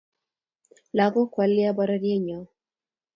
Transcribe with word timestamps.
Lakok 0.97 1.27
kuwalea 1.33 1.71
pororiet 1.77 2.21
nyo 2.25 2.39